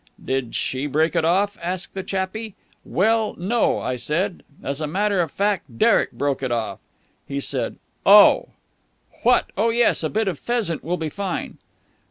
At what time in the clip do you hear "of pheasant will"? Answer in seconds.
10.27-10.97